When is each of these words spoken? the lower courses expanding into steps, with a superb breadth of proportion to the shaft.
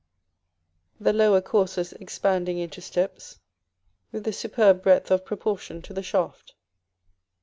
the 0.99 1.13
lower 1.13 1.41
courses 1.41 1.93
expanding 1.93 2.57
into 2.57 2.81
steps, 2.81 3.39
with 4.11 4.27
a 4.27 4.33
superb 4.33 4.81
breadth 4.81 5.11
of 5.11 5.23
proportion 5.23 5.79
to 5.79 5.93
the 5.93 6.01
shaft. 6.01 6.55